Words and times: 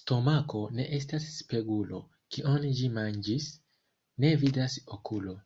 Stomako 0.00 0.60
ne 0.76 0.84
estas 0.98 1.24
spegulo: 1.38 2.00
kion 2.36 2.68
ĝi 2.80 2.92
manĝis, 2.98 3.50
ne 4.26 4.30
vidas 4.44 4.78
okulo. 4.98 5.36